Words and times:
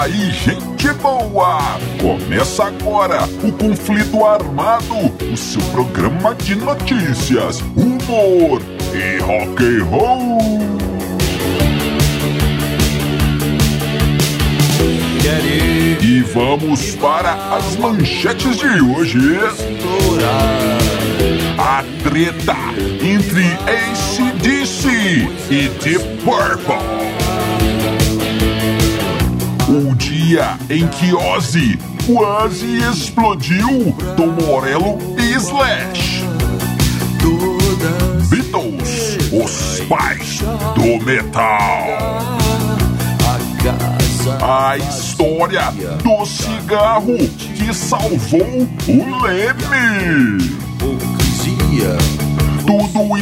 aí, 0.00 0.30
gente 0.30 0.92
boa! 0.94 1.78
Começa 2.00 2.64
agora 2.64 3.28
o 3.44 3.52
Conflito 3.52 4.24
Armado, 4.24 4.96
o 5.30 5.36
seu 5.36 5.60
programa 5.72 6.34
de 6.34 6.54
notícias, 6.54 7.60
humor 7.76 8.62
e 8.94 9.18
rock 9.18 9.62
and 9.62 9.84
roll. 9.84 10.70
E 16.02 16.22
vamos 16.32 16.94
para 16.96 17.34
as 17.54 17.76
manchetes 17.76 18.56
de 18.56 18.82
hoje. 18.82 19.18
A 21.58 21.84
treta 22.02 22.56
entre 23.02 23.44
ACDC 23.68 24.88
e 25.50 25.68
Deep 25.68 26.04
Purple. 26.24 27.19
Dia 30.30 30.56
em 30.70 30.86
que 30.86 31.12
Ozzy 31.12 31.76
quase 32.06 32.78
explodiu 32.88 33.92
Tom 34.16 34.28
Morello 34.28 34.96
e 35.18 35.32
Slash. 35.34 36.24
Beatles, 38.28 39.18
os 39.32 39.80
pais 39.88 40.40
do 40.76 41.04
metal. 41.04 41.88
A 44.40 44.76
história 44.78 45.72
do 46.04 46.24
cigarro 46.24 47.18
que 47.56 47.74
salvou 47.74 48.68
o 48.86 49.22
Leme. 49.22 50.69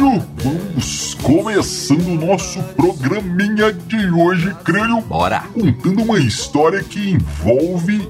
vamos 0.00 1.12
começando 1.22 2.06
o 2.06 2.14
nosso 2.14 2.58
programinha 2.74 3.70
de 3.70 4.10
hoje, 4.10 4.56
Crânio. 4.64 5.02
Bora. 5.02 5.40
Contando 5.52 6.02
uma 6.02 6.18
história 6.18 6.82
que 6.82 7.10
envolve 7.10 8.08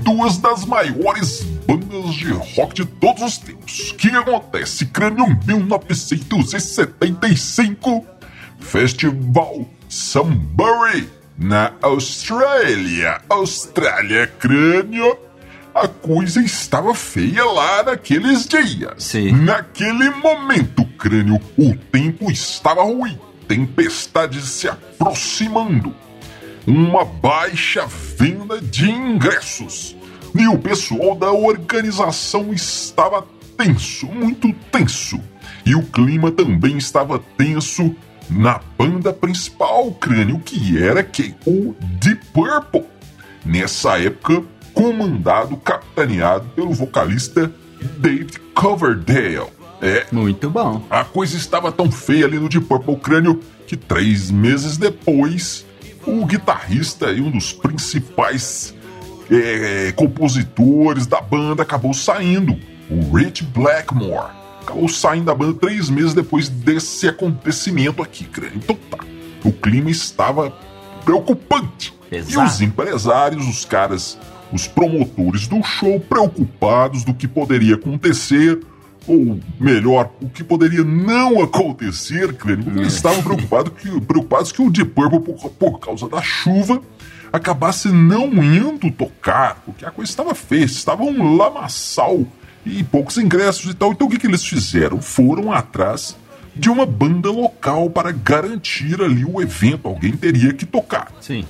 duas 0.00 0.38
das 0.38 0.64
maiores 0.64 1.42
bandas 1.66 2.14
de 2.14 2.30
rock 2.30 2.74
de 2.74 2.84
todos 2.84 3.24
os 3.24 3.38
tempos. 3.38 3.90
O 3.90 3.96
que 3.96 4.10
acontece? 4.10 4.86
Crânio 4.86 5.36
1975, 5.44 8.06
Festival 8.60 9.66
Sunbury, 9.88 11.10
na 11.36 11.72
Austrália. 11.82 13.20
Austrália, 13.28 14.28
Crânio 14.28 15.18
a 15.74 15.88
coisa 15.88 16.42
estava 16.42 16.94
feia 16.94 17.44
lá 17.44 17.82
naqueles 17.82 18.46
dias. 18.46 18.92
Sim. 18.98 19.32
Naquele 19.32 20.10
momento, 20.10 20.84
crânio, 21.02 21.40
o 21.58 21.76
tempo 21.90 22.30
estava 22.30 22.84
ruim. 22.84 23.18
Tempestades 23.48 24.44
se 24.44 24.68
aproximando. 24.68 25.92
Uma 26.64 27.04
baixa 27.04 27.84
venda 28.16 28.60
de 28.60 28.88
ingressos. 28.88 29.96
E 30.32 30.46
o 30.46 30.56
pessoal 30.56 31.16
da 31.16 31.32
organização 31.32 32.52
estava 32.52 33.26
tenso, 33.58 34.06
muito 34.06 34.52
tenso. 34.70 35.20
E 35.66 35.74
o 35.74 35.82
clima 35.82 36.30
também 36.30 36.78
estava 36.78 37.18
tenso 37.36 37.94
na 38.30 38.60
banda 38.78 39.12
principal, 39.12 39.90
crânio, 39.94 40.38
que 40.38 40.80
era 40.80 41.04
o 41.44 41.74
Deep 42.00 42.26
Purple. 42.32 42.84
Nessa 43.44 43.98
época, 43.98 44.44
comandado, 44.72 45.56
capitaneado 45.56 46.48
pelo 46.50 46.72
vocalista 46.72 47.52
David 47.98 48.38
Coverdale. 48.54 49.61
É, 49.82 50.06
Muito 50.12 50.48
bom. 50.48 50.80
a 50.88 51.04
coisa 51.04 51.36
estava 51.36 51.72
tão 51.72 51.90
feia 51.90 52.24
ali 52.24 52.38
no 52.38 52.48
Deep 52.48 52.66
Purple 52.66 52.96
Crânio 52.96 53.40
que 53.66 53.76
três 53.76 54.30
meses 54.30 54.76
depois, 54.76 55.66
o 56.06 56.24
guitarrista 56.24 57.10
e 57.10 57.20
um 57.20 57.30
dos 57.30 57.52
principais 57.52 58.74
é, 59.28 59.92
compositores 59.92 61.06
da 61.06 61.20
banda 61.20 61.62
acabou 61.62 61.92
saindo, 61.92 62.56
o 62.88 63.16
Rich 63.16 63.42
Blackmore. 63.44 64.30
Acabou 64.62 64.88
saindo 64.88 65.24
da 65.24 65.34
banda 65.34 65.54
três 65.58 65.90
meses 65.90 66.14
depois 66.14 66.48
desse 66.48 67.08
acontecimento 67.08 68.00
aqui, 68.02 68.24
Crânio. 68.24 68.58
Então 68.58 68.76
tá, 68.88 68.98
o 69.44 69.50
clima 69.52 69.90
estava 69.90 70.56
preocupante. 71.04 71.92
E 72.10 72.16
Exato. 72.16 72.46
os 72.46 72.60
empresários, 72.60 73.48
os 73.48 73.64
caras, 73.64 74.16
os 74.52 74.68
promotores 74.68 75.48
do 75.48 75.62
show, 75.62 75.98
preocupados 75.98 77.02
do 77.02 77.12
que 77.14 77.26
poderia 77.26 77.74
acontecer, 77.74 78.60
ou 79.06 79.40
melhor, 79.58 80.10
o 80.20 80.28
que 80.28 80.44
poderia 80.44 80.84
não 80.84 81.42
acontecer, 81.42 82.32
Crânio, 82.34 82.82
estavam 82.82 83.22
preocupados 83.22 83.72
que, 83.80 84.00
preocupados 84.00 84.52
que 84.52 84.62
o 84.62 84.70
Deep 84.70 84.90
Purple, 84.90 85.20
por, 85.20 85.50
por 85.50 85.78
causa 85.80 86.08
da 86.08 86.22
chuva, 86.22 86.80
acabasse 87.32 87.88
não 87.88 88.28
indo 88.42 88.90
tocar, 88.90 89.62
porque 89.64 89.84
a 89.84 89.90
coisa 89.90 90.10
estava 90.10 90.34
feia, 90.34 90.64
estava 90.64 91.02
um 91.02 91.36
lamaçal 91.36 92.24
e 92.64 92.84
poucos 92.84 93.18
ingressos 93.18 93.72
e 93.72 93.74
tal. 93.74 93.92
Então 93.92 94.06
o 94.06 94.10
que, 94.10 94.18
que 94.18 94.26
eles 94.26 94.44
fizeram? 94.44 95.00
Foram 95.00 95.50
atrás 95.50 96.16
de 96.54 96.68
uma 96.68 96.84
banda 96.84 97.30
local 97.30 97.88
para 97.88 98.12
garantir 98.12 99.00
ali 99.00 99.24
o 99.24 99.40
evento, 99.40 99.88
alguém 99.88 100.12
teria 100.12 100.52
que 100.52 100.66
tocar. 100.66 101.10
Sim. 101.20 101.44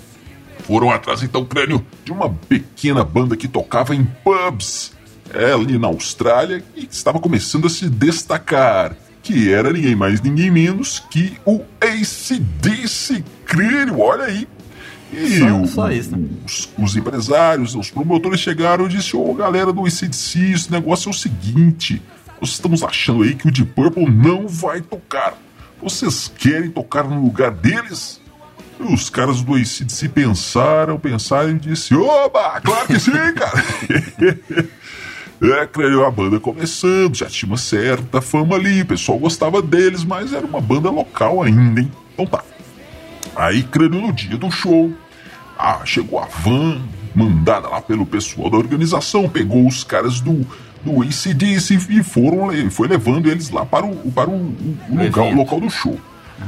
Foram 0.60 0.90
atrás, 0.90 1.24
então, 1.24 1.44
crânio, 1.44 1.84
de 2.04 2.12
uma 2.12 2.30
pequena 2.30 3.02
banda 3.02 3.36
que 3.36 3.48
tocava 3.48 3.96
em 3.96 4.04
pubs 4.04 4.92
é, 5.34 5.53
ali 5.53 5.78
na 5.78 5.88
Austrália 5.88 6.62
e 6.76 6.88
estava 6.91 7.19
começando 7.19 7.66
a 7.66 7.70
se 7.70 7.88
destacar. 7.88 8.94
Que 9.22 9.53
era 9.53 9.72
ninguém 9.72 9.94
mais, 9.94 10.20
ninguém 10.20 10.50
menos 10.50 10.98
que 11.10 11.37
o 11.47 11.60
ACDC 11.81 13.25
Crânio, 13.47 14.00
olha 14.00 14.25
aí. 14.25 14.48
E 15.12 15.38
Só- 15.38 15.60
o- 15.60 15.66
só 15.69 15.91
isso, 15.93 16.16
né? 16.16 16.26
os, 16.44 16.69
os 16.78 16.97
empresários, 16.97 17.75
os 17.75 17.91
promotores 17.91 18.41
chegaram 18.41 18.87
e 18.87 18.88
disseram: 18.88 19.31
Ô 19.31 19.34
galera 19.34 19.72
do 19.72 19.84
ACDC, 19.87 20.38
esse 20.53 20.72
negócio 20.72 21.09
é 21.09 21.10
o 21.10 21.15
seguinte: 21.15 22.03
nós 22.41 22.50
estamos 22.50 22.82
achando 22.82 23.22
aí 23.22 23.34
que 23.34 23.47
o 23.47 23.50
Deep 23.53 23.70
Purple 23.75 24.10
não 24.10 24.49
vai 24.49 24.81
tocar. 24.81 25.34
Vocês 25.81 26.32
querem 26.37 26.70
tocar 26.70 27.04
no 27.04 27.22
lugar 27.22 27.50
deles? 27.53 28.20
E 28.81 28.93
os 28.93 29.09
caras 29.10 29.43
do 29.43 29.54
ACDC 29.54 30.09
pensaram, 30.09 30.99
pensaram 30.99 31.50
e 31.50 31.59
disse: 31.59 31.94
Oba, 31.94 32.60
claro 32.60 32.87
que 32.88 32.99
sim, 32.99 33.12
cara! 33.12 33.62
É, 35.42 35.66
creio 35.66 36.04
a 36.06 36.10
banda 36.10 36.38
começando, 36.38 37.16
já 37.16 37.26
tinha 37.26 37.50
uma 37.50 37.56
certa 37.56 38.20
fama 38.20 38.54
ali, 38.54 38.82
o 38.82 38.86
pessoal 38.86 39.19
gostava 39.19 39.60
deles, 39.60 40.04
mas 40.04 40.32
era 40.32 40.47
uma 40.47 40.60
banda 40.60 40.88
local 40.91 41.42
ainda, 41.42 41.80
hein? 41.80 41.91
Então 42.14 42.26
tá. 42.26 42.44
Aí, 43.34 43.62
crânio 43.64 44.00
no 44.00 44.12
dia 44.12 44.36
do 44.36 44.50
show, 44.50 44.92
ah, 45.58 45.81
chegou 45.84 46.19
a 46.20 46.26
van 46.26 46.81
mandada 47.14 47.69
lá 47.69 47.81
pelo 47.81 48.06
pessoal 48.06 48.48
da 48.50 48.56
organização, 48.56 49.28
pegou 49.28 49.66
os 49.66 49.82
caras 49.82 50.20
do, 50.20 50.47
do 50.84 51.02
ACDC 51.02 51.78
e 51.91 52.02
foram, 52.04 52.48
foi 52.70 52.86
levando 52.88 53.28
eles 53.31 53.50
lá 53.50 53.66
para 53.66 53.84
o, 53.84 53.97
para 54.12 54.31
o, 54.31 54.34
o- 54.34 54.76
o 54.91 54.94
evento. 55.00 55.36
local 55.36 55.61
do 55.61 55.69
show. 55.70 55.99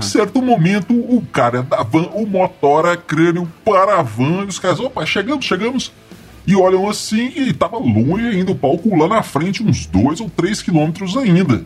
Certo 0.01 0.43
momento, 0.43 0.93
o 0.93 1.23
cara 1.33 1.63
da 1.63 1.83
van, 1.83 2.09
o 2.15 2.27
motora 2.27 2.97
crânio 2.97 3.51
para 3.65 3.99
a 3.99 4.03
van, 4.03 4.43
e 4.45 4.47
os 4.47 4.59
caras, 4.59 4.81
opa, 4.81 5.05
chegamos, 5.07 5.45
chegamos. 5.45 5.93
E 6.46 6.55
olham 6.55 6.88
assim, 6.88 7.32
e 7.35 7.52
tava 7.52 7.79
longe 7.79 8.26
ainda 8.26 8.52
o 8.52 8.56
palco 8.56 8.94
lá 8.96 9.08
na 9.08 9.23
frente, 9.23 9.62
uns 9.62 9.87
dois 9.87 10.20
ou 10.20 10.29
três 10.29 10.61
quilômetros 10.61 11.17
ainda. 11.17 11.64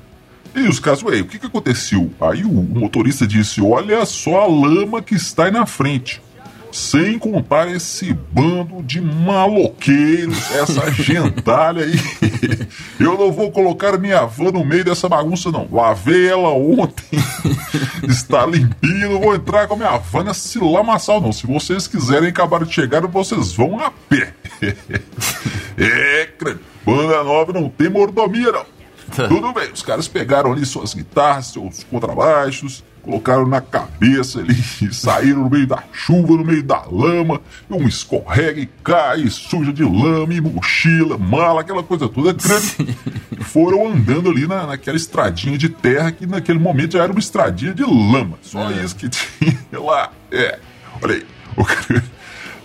E 0.54 0.60
os 0.68 0.80
caras, 0.80 1.02
ué, 1.02 1.20
o 1.20 1.26
que 1.26 1.38
que 1.38 1.46
aconteceu? 1.46 2.10
Aí 2.20 2.44
o, 2.44 2.50
o 2.50 2.78
motorista 2.78 3.26
disse, 3.26 3.60
olha 3.60 4.04
só 4.06 4.42
a 4.42 4.46
lama 4.46 5.02
que 5.02 5.14
está 5.14 5.44
aí 5.44 5.50
na 5.50 5.66
frente. 5.66 6.20
Sem 6.70 7.18
contar 7.18 7.66
esse 7.68 8.12
bando 8.30 8.82
de 8.82 9.00
maloqueiros, 9.00 10.50
essa 10.50 10.90
gentalha 10.92 11.84
aí. 11.84 11.98
Eu 13.00 13.16
não 13.16 13.32
vou 13.32 13.50
colocar 13.50 13.98
minha 13.98 14.26
van 14.26 14.52
no 14.52 14.64
meio 14.64 14.84
dessa 14.84 15.08
bagunça, 15.08 15.50
não. 15.50 15.66
Lavei 15.72 16.28
ela 16.28 16.50
ontem. 16.50 17.18
Está 18.06 18.44
limpinha, 18.44 19.08
não 19.08 19.20
vou 19.20 19.34
entrar 19.34 19.66
com 19.66 19.74
a 19.74 19.76
minha 19.78 19.96
van 19.96 20.24
nesse 20.24 20.58
lamaçal, 20.58 21.20
não. 21.20 21.32
Se 21.32 21.46
vocês 21.46 21.86
quiserem 21.86 22.28
acabar 22.28 22.64
de 22.64 22.72
chegar, 22.72 23.06
vocês 23.06 23.52
vão 23.52 23.80
a 23.80 23.90
pé. 23.90 24.34
É, 25.80 26.26
crânio. 26.36 26.60
Banda 26.84 27.22
nova 27.22 27.52
não 27.52 27.68
tem 27.68 27.88
mordomia, 27.88 28.50
não. 28.50 28.66
Tá. 29.14 29.28
Tudo 29.28 29.52
bem, 29.52 29.70
os 29.72 29.80
caras 29.80 30.08
pegaram 30.08 30.52
ali 30.52 30.66
suas 30.66 30.92
guitarras, 30.92 31.46
seus 31.46 31.84
contrabaixos, 31.84 32.84
colocaram 33.00 33.46
na 33.46 33.60
cabeça 33.60 34.40
ali 34.40 34.54
e 34.82 34.92
saíram 34.92 35.44
no 35.44 35.50
meio 35.50 35.66
da 35.66 35.82
chuva, 35.92 36.34
no 36.34 36.44
meio 36.44 36.62
da 36.62 36.82
lama, 36.82 37.40
e 37.70 37.72
um 37.72 37.86
escorrega 37.88 38.60
e 38.60 38.68
cai, 38.82 39.26
suja 39.28 39.72
de 39.72 39.82
lama, 39.82 40.34
e 40.34 40.40
mochila, 40.40 41.16
mala, 41.16 41.62
aquela 41.62 41.82
coisa 41.82 42.08
toda 42.08 42.32
grande. 42.32 42.96
Foram 43.44 43.88
andando 43.88 44.28
ali 44.28 44.46
na, 44.46 44.66
naquela 44.66 44.96
estradinha 44.96 45.56
de 45.56 45.68
terra 45.68 46.12
que 46.12 46.26
naquele 46.26 46.58
momento 46.58 46.92
já 46.92 47.02
era 47.04 47.12
uma 47.12 47.20
estradinha 47.20 47.72
de 47.72 47.84
lama. 47.84 48.38
Só 48.42 48.70
é. 48.70 48.84
isso 48.84 48.94
que 48.94 49.08
tinha 49.08 49.80
lá. 49.80 50.12
É, 50.30 50.58
olha 51.00 51.14
aí. 51.14 51.26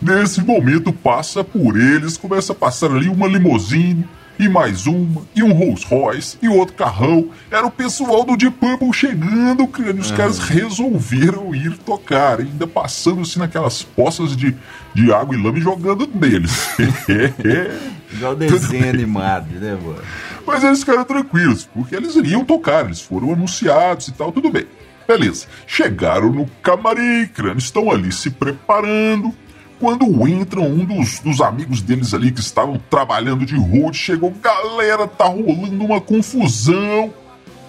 Nesse 0.02 0.42
momento 0.42 0.92
passa 0.92 1.44
por 1.44 1.80
eles, 1.80 2.18
começa 2.18 2.52
a 2.54 2.56
passar 2.56 2.92
ali 2.92 3.08
uma 3.08 3.28
limusine 3.28 4.08
e 4.40 4.50
mais 4.50 4.88
uma, 4.88 5.22
e 5.36 5.44
um 5.44 5.54
Rolls 5.54 5.86
Royce, 5.86 6.38
e 6.42 6.48
outro 6.48 6.76
carrão. 6.76 7.30
Era 7.52 7.66
o 7.66 7.72
pessoal 7.72 8.24
do 8.24 8.36
Deep 8.36 8.58
Purple 8.58 8.92
chegando, 8.94 9.70
e 9.80 10.00
os 10.00 10.12
é. 10.12 10.16
caras 10.16 10.40
resolveram 10.40 11.54
ir 11.54 11.78
tocar, 11.78 12.40
ainda 12.40 12.66
passando-se 12.66 13.38
naquelas 13.38 13.84
poças 13.84 14.36
de, 14.36 14.56
de 14.94 15.14
água 15.14 15.36
e 15.36 15.42
lama 15.42 15.58
e 15.58 15.62
jogando 15.62 16.10
neles. 16.14 16.70
Igual 18.12 18.36
desenho 18.36 18.90
animado, 18.90 19.48
né, 19.60 19.78
mano? 19.82 20.02
Mas 20.46 20.64
eles 20.64 20.80
ficaram 20.80 21.04
tranquilos, 21.04 21.70
porque 21.74 21.96
eles 21.96 22.16
iriam 22.16 22.44
tocar, 22.44 22.86
eles 22.86 23.02
foram 23.02 23.34
anunciados 23.34 24.08
e 24.08 24.14
tal, 24.14 24.32
tudo 24.32 24.50
bem. 24.50 24.66
Beleza. 25.08 25.48
Chegaram 25.68 26.32
no 26.32 26.46
camarim, 26.62 27.28
crânio, 27.28 27.58
estão 27.58 27.92
ali 27.92 28.12
se 28.12 28.30
preparando 28.30 29.34
quando 29.80 30.28
entra 30.28 30.60
um 30.60 30.86
dos, 30.86 31.20
dos 31.20 31.42
amigos 31.42 31.82
deles 31.82 32.14
ali 32.14 32.32
que 32.32 32.40
estavam 32.40 32.82
trabalhando 32.90 33.46
de 33.46 33.56
road, 33.56 33.96
chegou, 33.96 34.32
galera, 34.42 35.08
tá 35.08 35.26
rolando 35.26 35.84
uma 35.84 36.00
confusão. 36.00 37.14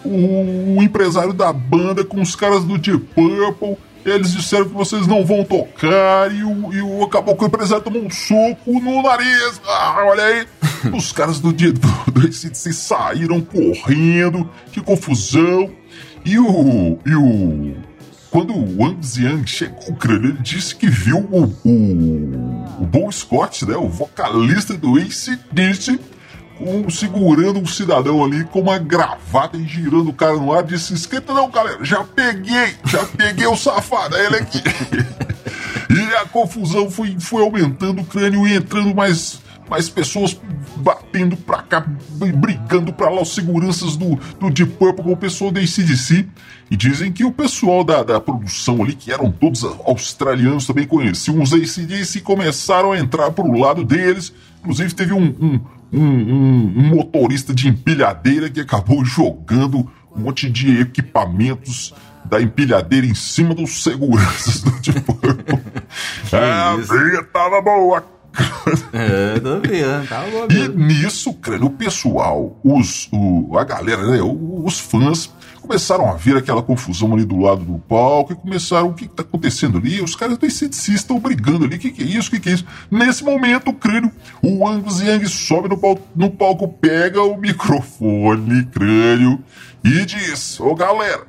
O, 0.05 0.79
o 0.79 0.83
empresário 0.83 1.33
da 1.33 1.53
banda 1.53 2.05
com 2.05 2.21
os 2.21 2.37
caras 2.37 2.62
do 2.62 2.77
Deep 2.77 3.06
Purple, 3.15 3.77
eles 4.05 4.33
disseram 4.33 4.69
que 4.69 4.75
vocês 4.75 5.06
não 5.06 5.25
vão 5.25 5.43
tocar 5.45 6.31
e 6.31 6.45
o, 6.45 6.73
e 6.75 6.83
o 6.83 7.03
acabou 7.05 7.35
que 7.35 7.45
o 7.45 7.47
empresário 7.47 7.83
tomou 7.83 8.03
um 8.03 8.11
soco 8.11 8.81
no 8.81 9.03
nariz. 9.03 9.61
Ah, 9.67 10.05
olha 10.06 10.25
aí. 10.25 10.47
Os 10.93 11.12
caras 11.12 11.41
do 11.41 11.53
dia 11.53 11.73
do, 11.73 11.81
do 12.12 12.55
saíram 12.55 13.41
correndo, 13.41 14.51
que 14.71 14.83
confusão. 14.83 15.71
E 16.25 16.39
o. 16.39 16.99
E 17.06 17.15
o 17.15 17.75
quando 18.35 18.53
o 18.53 18.83
Wang 18.83 18.99
Xiang 19.01 19.47
chegou, 19.47 19.95
crânio, 19.95 20.31
ele 20.31 20.39
disse 20.41 20.75
que 20.75 20.89
viu 20.89 21.19
o, 21.19 21.45
o, 21.65 22.83
o 22.83 22.85
Bon 22.85 23.09
Scott, 23.13 23.65
né, 23.65 23.77
o 23.77 23.89
vocalista 23.89 24.77
do 24.77 24.99
Disse, 24.99 26.01
com, 26.59 26.91
segurando 26.91 27.61
um 27.61 27.67
cidadão 27.67 28.25
ali 28.25 28.43
com 28.47 28.59
uma 28.59 28.77
gravata 28.77 29.57
e 29.57 29.65
girando 29.69 30.11
o 30.11 30.13
cara 30.13 30.35
no 30.35 30.53
ar. 30.53 30.65
Disse: 30.65 30.95
Esquenta 30.95 31.33
não, 31.33 31.49
galera, 31.49 31.85
já 31.85 32.03
peguei, 32.03 32.75
já 32.85 33.05
peguei 33.05 33.47
o 33.47 33.57
safado, 33.57 34.17
é 34.17 34.27
ele 34.27 34.37
aqui. 34.39 34.61
e 35.89 36.15
a 36.17 36.27
confusão 36.27 36.91
foi, 36.91 37.17
foi 37.21 37.41
aumentando 37.41 38.03
o 38.03 38.05
crânio 38.05 38.49
entrando 38.49 38.93
mais 38.93 39.44
mais 39.69 39.89
pessoas 39.89 40.39
batendo 40.77 41.37
pra 41.37 41.63
cá, 41.63 41.81
brigando 41.81 42.93
pra 42.93 43.09
lá, 43.09 43.23
os 43.23 43.35
seguranças 43.35 43.97
do, 43.97 44.17
do 44.39 44.51
Deep 44.51 44.73
Purple 44.73 45.05
com 45.05 45.13
o 45.13 45.17
pessoal 45.17 45.51
da 45.51 45.61
ACDC. 45.61 46.27
E 46.71 46.77
dizem 46.77 47.13
que 47.13 47.25
o 47.25 47.33
pessoal 47.33 47.85
da, 47.85 48.03
da 48.03 48.21
produção 48.21 48.83
ali, 48.83 48.95
que 48.95 49.13
eram 49.13 49.31
todos 49.31 49.65
australianos, 49.65 50.67
também 50.67 50.87
conheciam 50.87 51.43
os 51.43 51.53
ACDC 51.53 52.19
e 52.19 52.21
começaram 52.21 52.93
a 52.93 52.99
entrar 52.99 53.31
pro 53.31 53.53
lado 53.53 53.85
deles. 53.85 54.33
Inclusive 54.61 54.95
teve 54.95 55.13
um, 55.13 55.25
um, 55.41 55.61
um, 55.93 56.73
um 56.77 56.89
motorista 56.97 57.55
de 57.55 57.69
empilhadeira 57.69 58.49
que 58.49 58.61
acabou 58.61 59.05
jogando 59.05 59.91
um 60.15 60.21
monte 60.21 60.49
de 60.49 60.81
equipamentos 60.81 61.93
da 62.25 62.41
empilhadeira 62.41 63.07
em 63.07 63.15
cima 63.15 63.55
dos 63.55 63.83
seguranças 63.83 64.63
do 64.63 64.71
Deep 64.81 65.01
Purple. 65.03 65.61
a 66.33 66.77
briga 66.77 67.23
tava 67.25 67.61
boa, 67.61 68.03
é, 68.93 69.39
tô 69.39 69.61
vendo, 69.61 70.09
tá 70.09 70.25
bom. 70.31 70.47
E 70.51 70.69
nisso, 70.69 71.33
crânio, 71.35 71.67
o 71.67 71.71
pessoal, 71.71 72.59
os, 72.65 73.09
o, 73.13 73.57
a 73.59 73.65
galera, 73.65 74.03
né, 74.03 74.19
os 74.23 74.79
fãs, 74.79 75.31
começaram 75.61 76.11
a 76.11 76.15
ver 76.15 76.37
aquela 76.37 76.63
confusão 76.63 77.15
ali 77.15 77.25
do 77.25 77.39
lado 77.39 77.65
do 77.65 77.79
palco 77.79 78.33
e 78.33 78.37
começaram, 78.37 78.89
o 78.89 78.95
que, 78.95 79.09
que 79.09 79.15
tá 79.15 79.23
acontecendo 79.23 79.79
ali? 79.79 80.03
Os 80.03 80.15
caras 80.15 80.37
do 80.37 80.45
ICDC 80.45 80.93
estão 80.93 81.19
brigando 81.19 81.65
ali, 81.65 81.77
o 81.77 81.79
que, 81.79 81.91
que 81.91 82.03
é 82.03 82.07
isso, 82.07 82.29
o 82.29 82.33
que, 82.33 82.41
que 82.41 82.51
é 82.51 82.53
isso? 82.53 82.67
Nesse 82.91 83.25
momento, 83.25 83.71
o 83.71 83.73
crânio, 83.73 84.13
o 84.43 84.69
Angus 84.69 85.01
Yang 85.01 85.27
sobe 85.29 85.69
no 85.69 85.79
palco, 85.79 86.03
no 86.15 86.31
palco, 86.31 86.69
pega 86.69 87.23
o 87.23 87.39
microfone, 87.39 88.65
crânio, 88.67 89.43
e 89.83 90.05
diz, 90.05 90.61
ô 90.61 90.75
galera, 90.75 91.27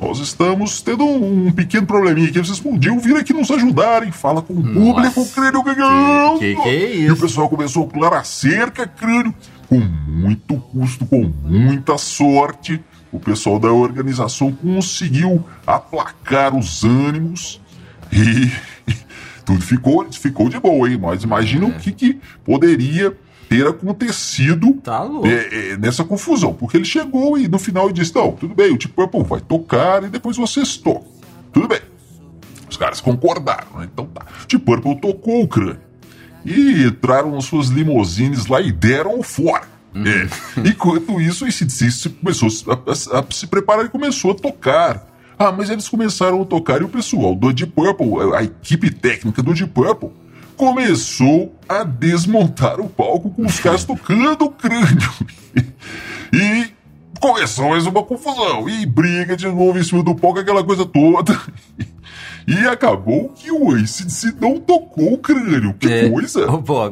nós 0.00 0.18
estamos 0.18 0.80
tendo 0.80 1.04
um 1.04 1.52
pequeno 1.52 1.86
probleminha 1.86 2.28
aqui. 2.28 2.38
Vocês 2.38 2.58
podiam 2.58 2.98
vir 2.98 3.16
aqui 3.16 3.32
nos 3.32 3.50
ajudarem. 3.50 4.10
Fala 4.10 4.40
com 4.40 4.54
o 4.54 4.62
público, 4.62 5.26
crânio 5.26 5.62
ganhando. 5.62 6.38
Que, 6.38 6.54
que, 6.54 6.62
que 6.62 6.68
é 6.68 6.94
isso? 6.94 7.02
E 7.02 7.10
o 7.10 7.16
pessoal 7.16 7.48
começou 7.48 7.84
a 7.84 7.86
pular 7.86 8.14
a 8.14 8.24
cerca, 8.24 8.86
crânio. 8.86 9.34
Com 9.68 9.78
muito 9.78 10.56
custo, 10.56 11.04
com 11.06 11.30
muita 11.44 11.98
sorte, 11.98 12.82
o 13.12 13.20
pessoal 13.20 13.58
da 13.58 13.70
organização 13.70 14.50
conseguiu 14.50 15.44
aplacar 15.66 16.56
os 16.56 16.82
ânimos 16.82 17.60
e 18.10 18.50
tudo 19.44 19.60
ficou, 19.60 20.10
ficou 20.12 20.48
de 20.48 20.58
boa, 20.58 20.90
hein? 20.90 20.98
Mas 21.00 21.22
imagina 21.22 21.66
é. 21.66 21.68
o 21.68 21.72
que, 21.74 21.92
que 21.92 22.20
poderia 22.44 23.16
ter 23.50 23.66
acontecido 23.66 24.74
tá 24.74 25.04
é, 25.24 25.72
é, 25.72 25.76
nessa 25.76 26.04
confusão. 26.04 26.54
Porque 26.54 26.76
ele 26.76 26.84
chegou 26.84 27.36
e 27.36 27.48
no 27.48 27.58
final 27.58 27.86
ele 27.86 27.94
disse: 27.94 28.14
Não, 28.14 28.30
tudo 28.30 28.54
bem, 28.54 28.72
o 28.72 28.78
Deep 28.78 28.94
Purple 28.94 29.24
vai 29.24 29.40
tocar 29.40 30.04
e 30.04 30.08
depois 30.08 30.36
vocês 30.36 30.76
tocam. 30.76 31.08
Tudo 31.52 31.66
bem. 31.66 31.80
Os 32.70 32.76
caras 32.76 33.00
concordaram, 33.00 33.80
né? 33.80 33.88
Então 33.92 34.06
tá. 34.06 34.24
O 34.44 34.46
Deep 34.46 34.64
Purple 34.64 35.00
tocou 35.00 35.42
o 35.42 35.48
crânio. 35.48 35.80
E 36.46 36.84
entraram 36.84 37.32
nas 37.32 37.44
suas 37.44 37.66
limousines 37.66 38.46
lá 38.46 38.60
e 38.60 38.70
deram 38.70 39.20
fora. 39.20 39.68
Uhum. 39.92 40.06
É. 40.06 40.28
Enquanto 40.68 41.20
isso, 41.20 41.44
esse 41.44 41.68
CDC 41.68 42.10
começou 42.10 42.48
a, 42.68 42.74
a, 42.74 43.20
a, 43.20 43.24
se 43.32 43.48
preparar 43.48 43.84
e 43.84 43.88
começou 43.88 44.30
a 44.30 44.34
tocar. 44.34 45.08
Ah, 45.36 45.50
mas 45.50 45.70
eles 45.70 45.88
começaram 45.88 46.40
a 46.40 46.44
tocar 46.44 46.80
e 46.80 46.84
o 46.84 46.88
pessoal 46.88 47.34
do 47.34 47.52
Deep 47.52 47.72
Purple, 47.72 48.34
a 48.34 48.44
equipe 48.44 48.90
técnica 48.90 49.42
do 49.42 49.52
Deep 49.52 49.72
Purple, 49.72 50.10
começou 50.60 51.54
a 51.66 51.82
desmontar 51.84 52.78
o 52.80 52.86
palco 52.86 53.30
com 53.30 53.46
os 53.46 53.58
caras 53.58 53.82
tocando 53.82 54.44
o 54.44 54.50
crânio. 54.50 55.10
e 56.34 56.68
começou 57.18 57.70
mais 57.70 57.86
uma 57.86 58.02
confusão. 58.02 58.68
E 58.68 58.84
briga 58.84 59.34
de 59.38 59.46
novo 59.46 59.78
em 59.78 59.82
cima 59.82 60.02
do 60.02 60.14
palco, 60.14 60.38
aquela 60.38 60.62
coisa 60.62 60.84
toda. 60.84 61.34
E 62.48 62.66
acabou 62.66 63.28
que 63.28 63.52
o 63.52 63.70
ACDC 63.70 64.34
não 64.40 64.58
tocou 64.58 65.12
o 65.12 65.18
crânio. 65.18 65.74
Que 65.74 65.92
é, 65.92 66.10
coisa! 66.10 66.46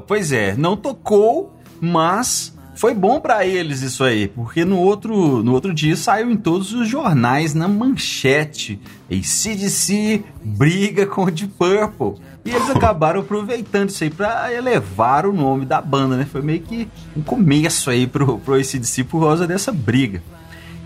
pois 0.07 0.31
é, 0.31 0.55
não 0.57 0.77
tocou, 0.77 1.59
mas 1.81 2.55
foi 2.79 2.95
bom 2.95 3.19
para 3.19 3.45
eles 3.45 3.83
isso 3.83 4.05
aí, 4.05 4.29
porque 4.29 4.65
no 4.65 4.79
outro, 4.79 5.43
no 5.43 5.53
outro 5.53 5.75
dia 5.75 5.97
saiu 5.97 6.31
em 6.31 6.37
todos 6.37 6.73
os 6.73 6.87
jornais, 6.87 7.53
na 7.53 7.67
manchete. 7.67 8.79
ACDC 9.11 10.23
briga 10.45 11.05
com 11.07 11.25
o 11.25 11.31
Deep 11.31 11.55
Purple. 11.59 12.23
E 12.45 12.51
eles 12.51 12.71
acabaram 12.71 13.21
aproveitando 13.21 13.91
isso 13.91 14.03
aí 14.05 14.11
pra 14.11 14.53
elevar 14.53 15.27
o 15.27 15.33
nome 15.33 15.67
da 15.67 15.81
banda, 15.81 16.17
né? 16.17 16.25
Foi 16.25 16.41
meio 16.41 16.61
que 16.61 16.89
um 17.17 17.21
começo 17.21 17.91
aí 17.91 18.07
pro, 18.07 18.39
pro 18.39 18.55
ACDC 18.55 19.05
por 19.05 19.21
causa 19.21 19.47
dessa 19.47 19.71
briga. 19.71 20.23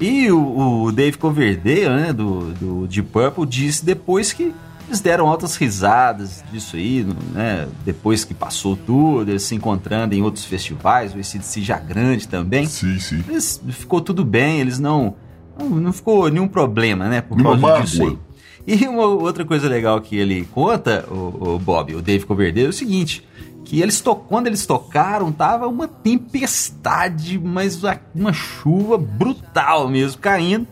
E 0.00 0.30
o, 0.32 0.84
o 0.84 0.92
Dave 0.92 1.16
Coverdale, 1.16 1.88
né, 1.88 2.12
do, 2.12 2.52
do 2.54 2.86
Deep 2.88 3.08
Purple, 3.10 3.46
disse 3.46 3.84
depois 3.84 4.32
que 4.32 4.52
eles 4.88 5.00
deram 5.00 5.28
altas 5.28 5.56
risadas 5.56 6.42
disso 6.52 6.76
aí, 6.76 7.06
né? 7.32 7.68
Depois 7.84 8.24
que 8.24 8.34
passou 8.34 8.76
tudo, 8.76 9.30
eles 9.30 9.42
se 9.42 9.54
encontrando 9.54 10.14
em 10.14 10.22
outros 10.22 10.44
festivais, 10.44 11.14
o 11.14 11.18
ACDC 11.18 11.62
já 11.62 11.78
grande 11.78 12.26
também. 12.26 12.66
Sim, 12.66 12.98
sim. 12.98 13.24
Eles, 13.28 13.62
ficou 13.70 14.00
tudo 14.00 14.24
bem, 14.24 14.60
eles 14.60 14.78
não, 14.78 15.14
não. 15.58 15.68
Não 15.70 15.92
ficou 15.92 16.28
nenhum 16.28 16.48
problema, 16.48 17.08
né? 17.08 17.20
Por 17.20 17.40
causa 17.40 17.58
Uma 17.58 17.80
disso 17.80 18.02
aí. 18.02 18.18
E 18.66 18.86
uma 18.86 19.06
outra 19.06 19.44
coisa 19.44 19.68
legal 19.68 20.00
que 20.00 20.16
ele 20.16 20.46
conta, 20.52 21.04
o, 21.10 21.54
o 21.54 21.58
Bob, 21.58 21.94
o 21.94 22.02
Dave 22.02 22.24
Coverdale, 22.24 22.66
é 22.66 22.70
o 22.70 22.72
seguinte: 22.72 23.26
que 23.64 23.80
eles 23.80 24.00
to 24.00 24.14
quando 24.14 24.46
eles 24.46 24.66
tocaram, 24.66 25.32
tava 25.32 25.66
uma 25.66 25.88
tempestade, 25.88 27.38
mas 27.38 27.80
uma 28.14 28.32
chuva 28.32 28.96
brutal 28.98 29.88
mesmo 29.88 30.20
caindo. 30.20 30.66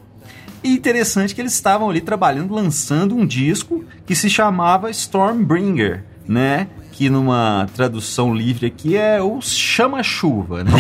E 0.63 0.75
interessante 0.75 1.35
que 1.35 1.41
eles 1.41 1.55
estavam 1.55 1.89
ali 1.89 2.01
trabalhando, 2.01 2.55
lançando 2.55 3.17
um 3.17 3.25
disco 3.25 3.85
que 4.05 4.15
se 4.15 4.29
chamava 4.29 4.91
Stormbringer, 4.91 6.05
né? 6.29 6.69
Que 6.93 7.09
numa 7.09 7.67
tradução 7.75 8.35
livre 8.35 8.67
aqui 8.67 8.95
é 8.95 9.23
o 9.23 9.41
Chama-Chuva, 9.41 10.63
né? 10.63 10.73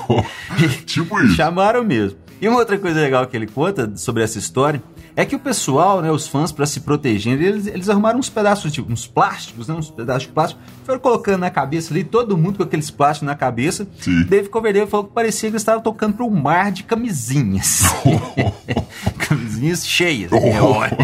tipo 0.86 1.20
isso. 1.20 1.34
Chamaram 1.34 1.84
mesmo. 1.84 2.18
E 2.40 2.48
uma 2.48 2.58
outra 2.58 2.78
coisa 2.78 2.98
legal 2.98 3.26
que 3.26 3.36
ele 3.36 3.46
conta 3.46 3.92
sobre 3.96 4.22
essa 4.22 4.38
história 4.38 4.82
É 5.20 5.24
que 5.26 5.36
o 5.36 5.38
pessoal, 5.38 6.00
né, 6.00 6.10
os 6.10 6.26
fãs, 6.26 6.50
para 6.50 6.64
se 6.64 6.80
protegerem, 6.80 7.44
eles, 7.46 7.66
eles 7.66 7.90
arrumaram 7.90 8.18
uns 8.18 8.30
pedaços 8.30 8.72
de 8.72 8.80
uns 8.80 9.06
plásticos, 9.06 9.68
né, 9.68 9.74
uns 9.74 9.90
pedaços 9.90 10.22
de 10.22 10.28
plástico, 10.30 10.58
foram 10.82 10.98
colocando 10.98 11.40
na 11.40 11.50
cabeça 11.50 11.92
ali, 11.92 12.02
todo 12.02 12.38
mundo 12.38 12.56
com 12.56 12.62
aqueles 12.62 12.90
plásticos 12.90 13.26
na 13.26 13.34
cabeça. 13.34 13.86
Sim. 14.00 14.24
Dave 14.24 14.48
Coverdale 14.48 14.86
falou 14.86 15.06
que 15.06 15.12
parecia 15.12 15.50
que 15.50 15.52
eles 15.56 15.60
estavam 15.60 15.82
tocando 15.82 16.14
para 16.14 16.24
um 16.24 16.30
mar 16.30 16.72
de 16.72 16.84
camisinhas. 16.84 17.82
camisinhas 19.28 19.86
cheias. 19.86 20.30
né, 20.30 20.58
olha. 20.62 20.96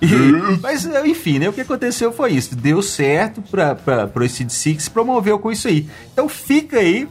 E- 0.00 0.60
mas, 0.62 0.86
enfim, 1.04 1.40
né, 1.40 1.48
o 1.48 1.52
que 1.52 1.62
aconteceu 1.62 2.12
foi 2.12 2.34
isso. 2.34 2.54
Deu 2.54 2.80
certo 2.82 3.42
para 3.42 4.08
o 4.14 4.22
ACDC 4.22 4.74
que 4.74 4.82
se 4.84 4.90
promoveu 4.90 5.40
com 5.40 5.50
isso 5.50 5.66
aí. 5.66 5.88
Então 6.12 6.28
fica 6.28 6.78
aí 6.78 7.08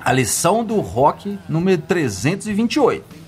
a 0.00 0.12
lição 0.12 0.64
do 0.64 0.80
rock 0.80 1.38
número 1.48 1.80
328. 1.82 3.21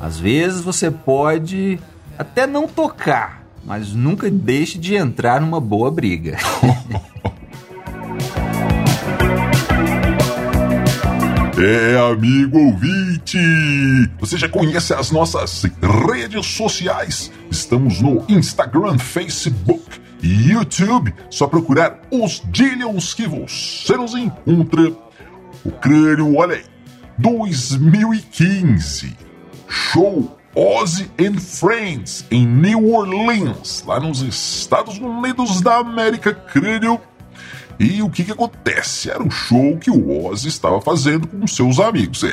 Às 0.00 0.18
vezes 0.18 0.62
você 0.62 0.90
pode 0.90 1.78
até 2.18 2.46
não 2.46 2.66
tocar, 2.66 3.44
mas 3.64 3.92
nunca 3.92 4.30
deixe 4.30 4.78
de 4.78 4.94
entrar 4.94 5.40
numa 5.40 5.60
boa 5.60 5.90
briga. 5.90 6.38
É, 11.62 11.98
amigo 12.10 12.58
ouvinte! 12.58 13.36
Você 14.18 14.38
já 14.38 14.48
conhece 14.48 14.94
as 14.94 15.10
nossas 15.10 15.62
redes 16.10 16.46
sociais? 16.46 17.30
Estamos 17.50 18.00
no 18.00 18.24
Instagram, 18.30 18.96
Facebook 18.96 20.00
e 20.22 20.52
YouTube. 20.52 21.12
Só 21.28 21.46
procurar 21.46 22.00
os 22.10 22.42
Dillions 22.46 23.12
que 23.12 23.26
você 23.26 23.94
nos 23.94 24.14
encontra. 24.14 24.90
O 25.62 25.70
crânio, 25.70 26.34
olha 26.34 26.56
aí. 26.56 26.64
2015. 27.18 29.14
Show 29.70 30.36
Ozzy 30.54 31.08
and 31.18 31.38
Friends 31.38 32.24
em 32.28 32.44
New 32.44 32.92
Orleans, 32.92 33.84
lá 33.86 34.00
nos 34.00 34.20
Estados 34.20 34.98
Unidos 34.98 35.60
da 35.60 35.76
América, 35.76 36.34
crânio. 36.34 37.00
E 37.78 38.02
o 38.02 38.10
que 38.10 38.24
que 38.24 38.32
acontece? 38.32 39.10
Era 39.10 39.22
um 39.22 39.30
show 39.30 39.78
que 39.78 39.90
o 39.90 40.26
Ozzy 40.26 40.48
estava 40.48 40.82
fazendo 40.82 41.26
com 41.26 41.46
seus 41.46 41.78
amigos. 41.78 42.22
É, 42.24 42.32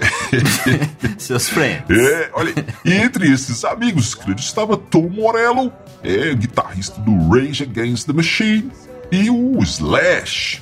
Seus 1.17 1.48
friends. 1.48 1.89
é 1.89 2.29
olha, 2.34 2.53
e 2.84 2.91
entre 2.91 3.32
esses 3.32 3.63
amigos, 3.63 4.13
crânio, 4.13 4.41
estava 4.41 4.75
Tom 4.75 5.08
Morello, 5.08 5.72
é, 6.03 6.34
guitarrista 6.34 7.00
do 7.00 7.29
Rage 7.29 7.63
Against 7.63 8.08
the 8.08 8.13
Machine, 8.13 8.70
e 9.10 9.29
o 9.29 9.62
Slash, 9.63 10.62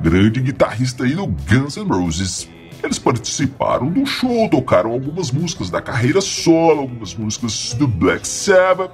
grande 0.00 0.40
guitarrista 0.40 1.04
aí 1.04 1.14
do 1.14 1.26
Guns 1.26 1.76
N' 1.76 1.88
Roses. 1.88 2.48
Eles 2.82 2.98
participaram 2.98 3.90
do 3.90 4.04
show, 4.04 4.48
tocaram 4.48 4.90
algumas 4.90 5.30
músicas 5.30 5.70
da 5.70 5.80
carreira 5.80 6.20
solo, 6.20 6.80
algumas 6.80 7.14
músicas 7.14 7.74
do 7.74 7.86
Black 7.86 8.26
Sabbath, 8.26 8.90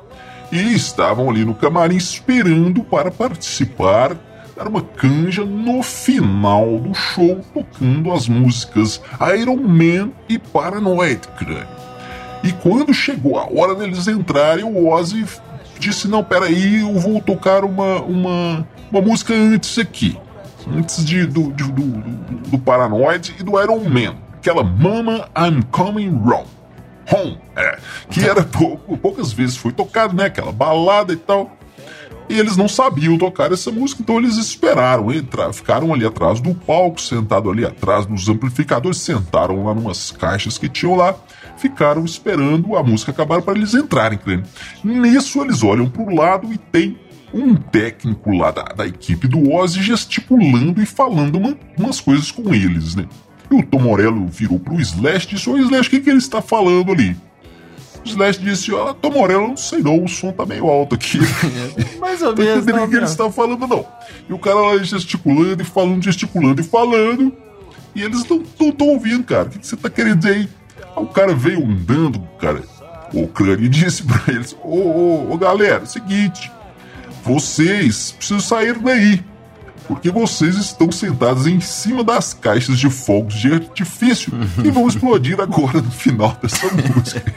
e 0.53 0.75
estavam 0.75 1.31
ali 1.31 1.45
no 1.45 1.55
camarim 1.55 1.97
esperando 1.97 2.83
para 2.83 3.11
participar, 3.11 4.17
dar 4.57 4.69
uma 4.69 4.83
canja 4.83 5.45
no 5.45 5.83
final 5.83 6.79
do 6.79 6.93
show, 6.95 7.41
tocando 7.55 8.13
as 8.13 8.29
músicas 8.29 9.01
Iron 9.39 9.57
Man 9.57 10.11
e 10.29 10.39
Paranoid 10.39 11.27
Crânio. 11.39 11.79
E 12.43 12.53
quando 12.53 12.93
chegou 12.95 13.39
a 13.39 13.47
hora 13.47 13.75
deles 13.75 14.07
entrarem, 14.07 14.65
o 14.65 14.89
Ozzy 14.89 15.25
disse: 15.79 16.09
Não, 16.09 16.23
peraí, 16.23 16.81
eu 16.81 16.95
vou 16.95 17.21
tocar 17.21 17.65
uma, 17.65 18.01
uma, 18.03 18.69
uma 18.91 19.01
música 19.01 19.35
antes 19.35 19.79
aqui. 19.79 20.17
Antes 20.77 21.05
de, 21.05 21.27
do, 21.27 21.53
de- 21.53 21.65
do, 21.65 21.83
do, 21.83 22.51
do 22.51 22.59
Paranoid 22.59 23.35
e 23.39 23.43
do 23.43 23.61
Iron 23.61 23.81
Man. 23.89 24.17
Aquela 24.35 24.63
Mama 24.63 25.29
I'm 25.37 25.63
Coming 25.71 26.11
Home. 26.11 26.47
Home, 27.13 27.39
é. 27.57 27.79
Que 28.11 28.21
era 28.21 28.45
poucas 29.03 29.33
vezes 29.33 29.57
foi 29.57 29.73
tocado, 29.73 30.15
né? 30.15 30.27
Aquela 30.27 30.53
balada 30.53 31.13
e 31.13 31.17
tal. 31.17 31.57
E 32.29 32.39
eles 32.39 32.59
não 32.59 32.69
sabiam 32.69 33.17
tocar 33.17 33.51
essa 33.53 33.71
música, 33.73 34.03
então 34.03 34.19
eles 34.19 34.37
esperaram 34.37 35.11
entrar, 35.11 35.51
ficaram 35.55 35.95
ali 35.95 36.05
atrás 36.05 36.41
do 36.43 36.55
palco, 36.55 37.01
sentado 37.01 37.51
ali 37.51 37.65
atrás 37.65 38.05
dos 38.05 38.29
amplificadores, 38.29 38.99
sentaram 38.99 39.65
lá 39.65 39.73
numas 39.75 40.11
caixas 40.11 40.59
que 40.59 40.69
tinham 40.69 40.95
lá, 40.95 41.15
ficaram 41.57 42.05
esperando 42.05 42.77
a 42.77 42.83
música 42.83 43.13
acabar 43.13 43.41
para 43.41 43.57
eles 43.57 43.73
entrarem, 43.73 44.19
crendo. 44.19 44.45
Nisso 44.85 45.41
eles 45.41 45.63
olham 45.63 45.89
para 45.89 46.03
o 46.03 46.15
lado 46.15 46.53
e 46.53 46.59
tem 46.59 46.99
um 47.33 47.55
técnico 47.55 48.31
lá 48.37 48.51
da, 48.51 48.63
da 48.65 48.87
equipe 48.87 49.27
do 49.29 49.53
Ozzy 49.53 49.83
gesticulando 49.83 50.81
e 50.83 50.87
falando 50.87 51.37
uma- 51.37 51.57
umas 51.79 52.01
coisas 52.01 52.31
com 52.31 52.55
eles, 52.55 52.95
né? 52.95 53.07
E 53.51 53.55
o 53.55 53.63
Tom 53.63 53.81
Morello 53.81 54.27
virou 54.29 54.59
pro 54.59 54.81
Slash 54.81 55.27
e 55.27 55.35
disse: 55.35 55.49
Ô 55.49 55.57
Slash, 55.57 55.89
o 55.89 55.91
que, 55.91 56.01
que 56.01 56.11
ele 56.11 56.19
está 56.19 56.41
falando 56.43 56.93
ali? 56.93 57.17
O 58.05 58.09
Slash 58.09 58.41
disse: 58.41 58.73
Ó, 58.73 58.93
Tom 58.93 59.11
Morello, 59.11 59.49
não 59.49 59.57
sei 59.57 59.83
não, 59.83 60.03
o 60.05 60.09
som 60.09 60.33
tá 60.33 60.45
meio 60.47 60.67
alto 60.69 60.95
aqui. 60.95 61.19
Mais 61.99 62.21
ou 62.23 62.35
menos. 62.37 62.57
entendendo 62.59 62.77
né, 62.77 62.83
o 62.85 62.89
que 62.89 62.97
ele 62.97 63.05
está 63.05 63.31
falando, 63.31 63.67
não. 63.67 63.87
E 64.29 64.33
o 64.33 64.39
cara 64.39 64.57
lá 64.57 64.79
gesticulando 64.79 65.63
e 65.63 65.65
falando, 65.65 66.03
gesticulando 66.05 66.61
e 66.61 66.65
falando. 66.65 67.33
E 67.95 68.03
eles 68.03 68.25
não 68.29 68.43
estão 68.43 68.87
ouvindo, 68.89 69.25
cara. 69.25 69.49
O 69.49 69.51
que, 69.51 69.59
que 69.59 69.67
você 69.67 69.77
tá 69.77 69.89
querendo 69.91 70.19
dizer 70.19 70.35
aí? 70.35 70.49
Aí 70.97 71.03
o 71.03 71.07
cara 71.07 71.35
veio 71.35 71.65
andando, 71.65 72.21
cara. 72.41 72.63
O 73.15 73.27
crânio 73.27 73.69
disse 73.69 74.03
pra 74.03 74.21
eles: 74.29 74.55
Ô, 74.63 74.77
ô, 74.77 75.33
ô, 75.33 75.39
galera, 75.39 75.83
é 75.83 75.87
seguinte. 75.87 76.53
Vocês 77.29 78.13
precisam 78.13 78.41
sair 78.41 78.79
daí. 78.79 79.23
Porque 79.87 80.11
vocês 80.11 80.57
estão 80.57 80.91
sentados 80.91 81.47
em 81.47 81.61
cima 81.61 82.03
das 82.03 82.33
caixas 82.35 82.79
de 82.79 82.89
fogos 82.91 83.35
de 83.35 83.53
artifício 83.53 84.33
que 84.63 84.71
vão 84.73 84.89
explodir 84.89 85.39
agora 85.41 85.81
no 85.81 85.91
final 85.91 86.37
dessa 86.43 86.67
música. 86.73 87.35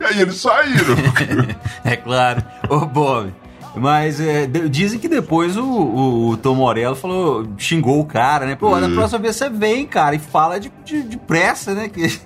e 0.00 0.04
aí 0.04 0.20
eles 0.20 0.36
saíram. 0.36 0.96
É 1.84 1.96
claro. 1.96 2.42
Ô, 2.68 2.84
Bob. 2.84 3.32
Mas 3.76 4.20
é, 4.20 4.46
dizem 4.46 4.98
que 4.98 5.08
depois 5.08 5.56
o, 5.56 5.64
o, 5.64 6.28
o 6.30 6.36
Tom 6.36 6.56
Morello 6.56 6.96
falou, 6.96 7.48
xingou 7.56 8.00
o 8.00 8.04
cara, 8.04 8.44
né? 8.46 8.56
Pô, 8.56 8.76
na 8.78 8.88
próxima 8.88 9.20
vez 9.20 9.36
você 9.36 9.48
vem, 9.48 9.86
cara, 9.86 10.16
e 10.16 10.18
fala 10.18 10.58
de, 10.58 10.72
de, 10.84 11.02
de 11.02 11.16
pressa, 11.16 11.74
né? 11.74 11.88
Que 11.88 12.18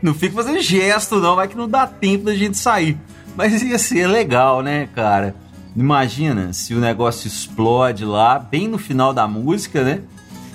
não 0.00 0.14
fica 0.14 0.36
fazendo 0.36 0.60
gesto, 0.60 1.20
não, 1.20 1.34
vai 1.34 1.48
que 1.48 1.56
não 1.56 1.68
dá 1.68 1.86
tempo 1.86 2.24
da 2.24 2.34
gente 2.34 2.56
sair. 2.56 2.96
Mas 3.36 3.62
ia 3.62 3.78
ser 3.78 4.06
legal, 4.06 4.62
né, 4.62 4.88
cara? 4.94 5.34
Imagina 5.76 6.52
se 6.52 6.74
o 6.74 6.80
negócio 6.80 7.26
explode 7.26 8.04
lá, 8.04 8.38
bem 8.38 8.68
no 8.68 8.78
final 8.78 9.12
da 9.12 9.26
música, 9.26 9.82
né? 9.82 10.02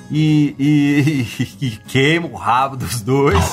E, 0.09 0.55
e, 0.57 1.27
e 1.65 1.69
queima 1.87 2.27
o 2.27 2.35
rabo 2.35 2.77
dos 2.77 3.01
dois. 3.01 3.43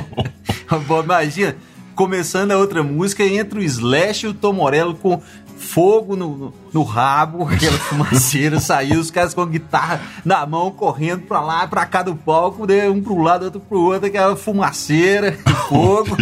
Imagina, 1.04 1.56
começando 1.94 2.52
a 2.52 2.58
outra 2.58 2.82
música, 2.82 3.24
entra 3.24 3.58
o 3.58 3.62
Slash 3.62 4.26
e 4.26 4.28
o 4.28 4.34
Tom 4.34 4.52
Morello 4.52 4.94
com 4.94 5.20
fogo 5.60 6.16
no, 6.16 6.52
no, 6.72 6.82
rabo, 6.82 7.46
aquela 7.52 7.78
fumaceira 7.78 8.58
saiu, 8.58 8.98
os 8.98 9.10
caras 9.10 9.34
com 9.34 9.42
a 9.42 9.46
guitarra 9.46 10.00
na 10.24 10.44
mão, 10.46 10.70
correndo 10.70 11.22
pra 11.22 11.40
lá, 11.40 11.68
pra 11.68 11.86
cá 11.86 12.02
do 12.02 12.16
palco, 12.16 12.66
né, 12.66 12.88
um 12.88 13.02
pro 13.02 13.20
lado, 13.20 13.44
outro 13.44 13.60
pro 13.60 13.80
outro, 13.80 14.06
aquela 14.06 14.34
fumaceira, 14.34 15.38
fogo. 15.68 16.16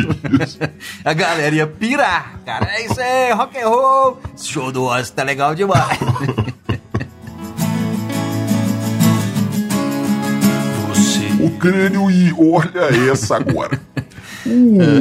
a 1.04 1.12
galera 1.14 1.54
ia 1.54 1.66
pirar, 1.66 2.40
cara. 2.44 2.66
É 2.66 2.84
isso 2.84 3.00
aí, 3.00 3.32
rock 3.32 3.58
and 3.58 3.68
roll. 3.68 4.20
Esse 4.34 4.48
show 4.48 4.72
do 4.72 4.84
Ozzy 4.84 5.12
tá 5.12 5.22
legal 5.22 5.54
demais. 5.54 5.98
o 11.40 11.50
crânio 11.52 12.10
e 12.10 12.32
olha 12.32 13.12
essa 13.12 13.36
agora. 13.36 13.80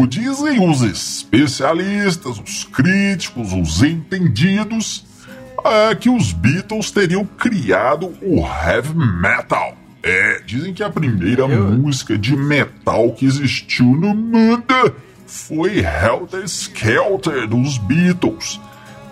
O, 0.01 0.08
dizem 0.08 0.60
os 0.70 0.82
especialistas, 0.82 2.39
os 2.39 2.63
críticos, 2.66 3.54
os 3.54 3.82
entendidos, 3.84 5.06
ah, 5.63 5.96
que 5.96 6.10
os 6.10 6.34
Beatles 6.34 6.92
teriam 6.92 7.25
criado 7.25 8.13
o 8.22 8.39
heavy 8.46 8.94
metal. 8.96 9.75
É, 10.04 10.42
dizem 10.46 10.74
que 10.74 10.84
a 10.84 10.89
primeira 10.89 11.48
música 11.48 12.18
de 12.18 12.36
metal 12.36 13.12
que 13.13 13.25
existiu 13.25 13.86
no 13.86 14.13
mundo 14.16 14.63
foi 15.25 15.80
Helter 15.80 16.44
Skelter 16.46 17.48
dos 17.48 17.77
Beatles. 17.77 18.60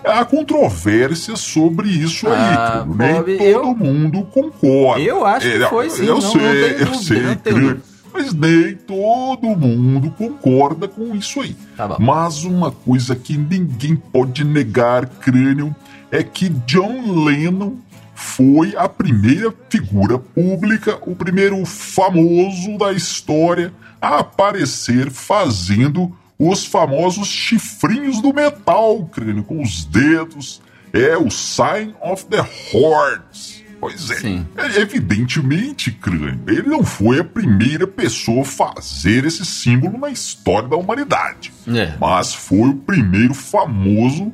Há 0.04 0.24
controvérsia 0.24 1.34
sobre 1.34 1.88
isso 1.88 2.28
aí, 2.28 2.34
Ah. 2.36 2.84
Nem 2.86 3.14
Bob, 3.14 3.36
todo 3.36 3.44
eu- 3.44 3.74
mundo 3.74 4.22
concorda. 4.32 5.02
Eu 5.02 5.26
acho 5.26 5.50
que 5.50 5.62
É, 5.62 5.68
foi 5.68 5.90
sim, 5.90 6.06
Eu 6.06 6.14
não- 6.14 6.20
sei, 6.20 6.40
não 6.40 6.92
eu 6.92 6.94
sei, 6.94 7.22
não. 7.52 7.76
Mas 8.16 8.32
nem 8.32 8.74
todo 8.74 9.54
mundo 9.54 10.10
concorda 10.10 10.88
com 10.88 11.14
isso 11.14 11.42
aí. 11.42 11.54
Tá. 11.76 11.98
Mas 11.98 12.44
uma 12.44 12.70
coisa 12.70 13.14
que 13.14 13.36
ninguém 13.36 13.94
pode 13.94 14.42
negar, 14.42 15.06
crânio, 15.06 15.76
é 16.10 16.22
que 16.22 16.48
John 16.48 17.24
Lennon 17.24 17.74
foi 18.14 18.74
a 18.74 18.88
primeira 18.88 19.52
figura 19.68 20.18
pública, 20.18 20.98
o 21.02 21.14
primeiro 21.14 21.62
famoso 21.66 22.78
da 22.78 22.90
história 22.90 23.70
a 24.00 24.20
aparecer 24.20 25.10
fazendo 25.10 26.16
os 26.38 26.64
famosos 26.64 27.28
chifrinhos 27.28 28.22
do 28.22 28.32
metal, 28.32 29.04
crânio, 29.12 29.44
com 29.44 29.60
os 29.60 29.84
dedos. 29.84 30.62
É 30.90 31.18
o 31.18 31.30
Sign 31.30 31.94
of 32.00 32.24
the 32.26 32.40
Horns. 32.72 33.62
Pois 33.86 34.10
é. 34.10 34.16
Sim. 34.16 34.46
É, 34.56 34.80
Evidentemente, 34.80 35.92
crânio, 35.92 36.40
ele 36.48 36.68
não 36.68 36.82
foi 36.82 37.20
a 37.20 37.24
primeira 37.24 37.86
pessoa 37.86 38.42
a 38.42 38.44
fazer 38.44 39.24
esse 39.24 39.44
símbolo 39.44 39.96
na 39.96 40.10
história 40.10 40.68
da 40.68 40.76
humanidade. 40.76 41.52
É. 41.68 41.94
Mas 42.00 42.34
foi 42.34 42.70
o 42.70 42.74
primeiro 42.74 43.32
famoso, 43.32 44.32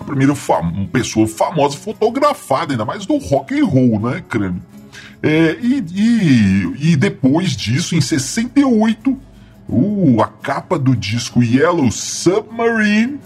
a 0.00 0.02
primeira 0.02 0.34
fam 0.34 0.86
pessoa 0.86 1.28
famosa 1.28 1.76
fotografada, 1.76 2.72
ainda 2.72 2.84
mais 2.84 3.06
do 3.06 3.16
rock 3.16 3.60
and 3.60 3.64
roll, 3.64 4.00
né, 4.00 4.24
crânio? 4.28 4.60
É, 5.22 5.56
e, 5.62 5.84
e, 5.94 6.90
e 6.90 6.96
depois 6.96 7.52
disso, 7.56 7.94
em 7.94 8.00
68, 8.00 9.16
o, 9.68 10.20
a 10.20 10.26
capa 10.26 10.76
do 10.76 10.96
disco 10.96 11.44
Yellow 11.44 11.92
Submarine 11.92 13.20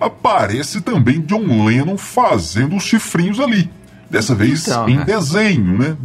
aparece 0.00 0.80
também 0.80 1.20
John 1.20 1.64
Lennon 1.64 1.96
fazendo 1.96 2.74
os 2.74 2.82
chifrinhos 2.82 3.38
ali. 3.38 3.70
Dessa 4.10 4.34
vez 4.34 4.66
Então, 4.66 4.88
em 4.88 4.96
cara. 4.96 5.04
desenho, 5.04 5.78
né? 5.78 5.96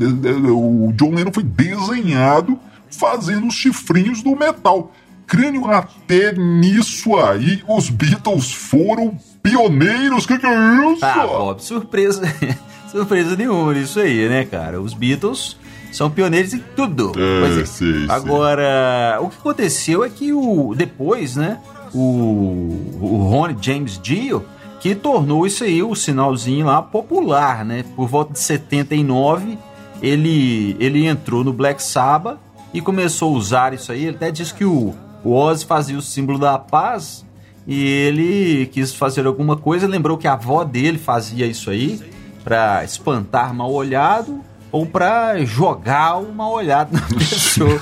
O 0.52 0.92
John 0.96 1.16
Lennon 1.16 1.32
foi 1.32 1.44
desenhado 1.44 2.60
fazendo 2.90 3.48
os 3.48 3.56
chifrinhos 3.56 4.22
do 4.22 4.36
metal. 4.36 4.92
Crânio, 5.26 5.66
até 5.72 6.34
nisso 6.34 7.16
aí, 7.16 7.64
os 7.68 7.90
Beatles 7.90 8.52
foram 8.52 9.18
pioneiros. 9.42 10.26
Que 10.26 10.38
que 10.38 10.46
é 10.46 10.92
isso? 10.92 11.04
Ah, 11.04 11.26
Bob, 11.26 11.64
surpresa. 11.64 12.22
surpresa 12.92 13.36
nenhuma 13.36 13.74
nisso 13.74 14.00
aí, 14.00 14.28
né, 14.28 14.46
cara? 14.46 14.82
Os 14.82 14.94
Beatles 14.94 15.58
são 15.92 16.10
pioneiros 16.12 16.54
em 16.54 16.62
tudo. 16.76 17.14
É, 17.18 17.62
é. 17.62 17.66
sei. 17.66 18.06
Agora, 18.10 19.18
o 19.22 19.30
que 19.30 19.38
aconteceu 19.38 20.04
é 20.04 20.10
que 20.10 20.34
o 20.34 20.76
depois, 20.76 21.36
né, 21.36 21.58
o, 21.94 22.98
o 23.00 23.28
Ronnie 23.30 23.58
James 23.62 24.00
Dio, 24.02 24.46
que 24.84 24.94
tornou 24.94 25.48
isso 25.48 25.64
aí, 25.64 25.82
o 25.82 25.96
sinalzinho 25.96 26.66
lá, 26.66 26.82
popular, 26.82 27.64
né? 27.64 27.86
Por 27.96 28.06
volta 28.06 28.34
de 28.34 28.40
79, 28.40 29.58
ele, 30.02 30.76
ele 30.78 31.06
entrou 31.06 31.42
no 31.42 31.54
Black 31.54 31.82
Sabbath 31.82 32.38
e 32.74 32.82
começou 32.82 33.34
a 33.34 33.38
usar 33.38 33.74
isso 33.74 33.94
aí. 33.94 34.08
Ele 34.08 34.18
até 34.18 34.30
disse 34.30 34.54
que 34.54 34.66
o, 34.66 34.94
o 35.24 35.34
Ozzy 35.34 35.66
fazia 35.66 35.98
o 35.98 36.02
símbolo 36.02 36.38
da 36.38 36.60
paz 36.60 37.26
e 37.66 37.82
ele 37.82 38.66
quis 38.74 38.94
fazer 38.94 39.26
alguma 39.26 39.56
coisa. 39.56 39.88
Lembrou 39.88 40.18
que 40.18 40.28
a 40.28 40.34
avó 40.34 40.66
dele 40.66 40.98
fazia 40.98 41.46
isso 41.46 41.70
aí 41.70 42.02
para 42.44 42.84
espantar 42.84 43.54
mal 43.54 43.72
olhado 43.72 44.42
ou 44.70 44.86
para 44.86 45.46
jogar 45.46 46.18
o 46.18 46.34
mal 46.34 46.52
olhado 46.52 46.92
na 46.92 47.08
pessoa, 47.18 47.80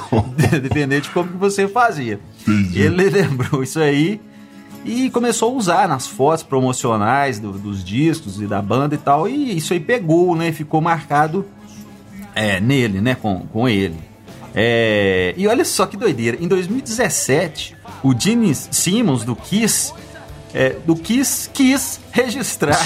dependendo 0.61 1.01
de 1.01 1.09
como 1.09 1.29
que 1.29 1.37
você 1.37 1.67
fazia. 1.67 2.19
Entendi. 2.41 2.79
Ele 2.79 3.09
lembrou 3.09 3.63
isso 3.63 3.79
aí 3.79 4.21
e 4.85 5.09
começou 5.09 5.53
a 5.53 5.57
usar 5.57 5.87
nas 5.87 6.07
fotos 6.07 6.43
promocionais 6.43 7.39
do- 7.39 7.53
dos 7.53 7.83
discos 7.83 8.41
e 8.41 8.47
da 8.47 8.61
banda 8.61 8.95
e 8.95 8.97
tal. 8.97 9.27
E 9.27 9.55
isso 9.57 9.73
aí 9.73 9.79
pegou, 9.79 10.35
né? 10.35 10.51
Ficou 10.51 10.81
marcado 10.81 11.45
é, 12.33 12.59
nele, 12.59 12.99
né? 13.01 13.15
Com, 13.15 13.41
com 13.47 13.69
ele. 13.69 13.95
É, 14.53 15.33
e 15.37 15.47
olha 15.47 15.63
só 15.63 15.85
que 15.85 15.95
doideira. 15.95 16.37
Em 16.41 16.47
2017, 16.47 17.75
o 18.03 18.13
Gene 18.17 18.53
Simmons 18.53 19.23
do 19.23 19.35
Kiss, 19.35 19.93
é, 20.53 20.75
do 20.85 20.95
Kiss, 20.95 21.49
quis 21.53 21.99
registrar. 22.11 22.77